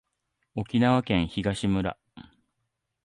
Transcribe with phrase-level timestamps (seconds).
[0.55, 1.95] 沖縄県東村